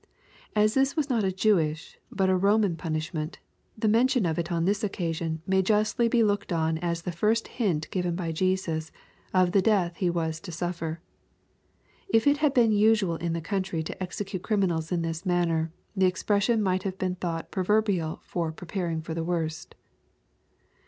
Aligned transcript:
'*As 0.55 0.73
this 0.73 0.95
was 0.95 1.11
not 1.11 1.23
a 1.23 1.31
Jewish 1.31 1.99
but 2.11 2.27
a 2.27 2.33
Koman 2.33 2.75
punishment, 2.75 3.37
the 3.77 3.87
mention 3.87 4.25
of 4.25 4.39
it 4.39 4.51
on 4.51 4.65
this 4.65 4.83
occasion 4.83 5.43
may 5.45 5.61
justly 5.61 6.07
be 6.07 6.23
looked 6.23 6.51
on 6.51 6.79
as 6.79 7.03
the 7.03 7.11
first 7.11 7.47
hint 7.49 7.87
given 7.91 8.15
by 8.15 8.31
Jesus, 8.31 8.91
of 9.31 9.51
the 9.51 9.61
death 9.61 9.97
he 9.97 10.09
was 10.09 10.39
to 10.39 10.51
suffer. 10.51 11.01
If 12.09 12.25
it 12.25 12.37
had 12.37 12.55
been 12.55 12.71
usual 12.71 13.17
in 13.17 13.33
the 13.33 13.41
country 13.41 13.83
to 13.83 14.01
execute 14.01 14.41
criminals 14.41 14.91
in 14.91 15.03
this 15.03 15.23
manner, 15.23 15.71
the 15.95 16.07
expression 16.07 16.63
might 16.63 16.81
have 16.81 16.97
been 16.97 17.13
thought 17.13 17.51
proverbial 17.51 18.21
for 18.23 18.51
preparing 18.51 19.03
for 19.03 19.13
the 19.13 19.23
worst." 19.23 19.75